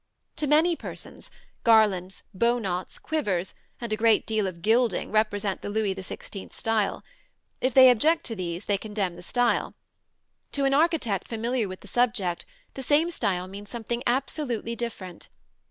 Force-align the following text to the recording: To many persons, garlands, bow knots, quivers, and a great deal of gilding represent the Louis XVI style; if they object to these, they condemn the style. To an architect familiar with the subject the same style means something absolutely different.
To 0.37 0.47
many 0.47 0.75
persons, 0.75 1.29
garlands, 1.63 2.23
bow 2.33 2.57
knots, 2.57 2.97
quivers, 2.97 3.53
and 3.79 3.93
a 3.93 3.95
great 3.95 4.25
deal 4.25 4.47
of 4.47 4.63
gilding 4.63 5.11
represent 5.11 5.61
the 5.61 5.69
Louis 5.69 5.93
XVI 5.93 6.51
style; 6.53 7.03
if 7.61 7.75
they 7.75 7.87
object 7.91 8.23
to 8.23 8.35
these, 8.35 8.65
they 8.65 8.79
condemn 8.79 9.13
the 9.13 9.21
style. 9.21 9.75
To 10.53 10.65
an 10.65 10.73
architect 10.73 11.27
familiar 11.27 11.67
with 11.67 11.81
the 11.81 11.87
subject 11.87 12.47
the 12.73 12.81
same 12.81 13.11
style 13.11 13.47
means 13.47 13.69
something 13.69 14.01
absolutely 14.07 14.75
different. 14.75 15.29